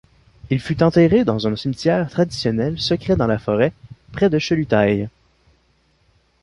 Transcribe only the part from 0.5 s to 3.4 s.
fut enterré dans un cimetière traditionnel secret dans la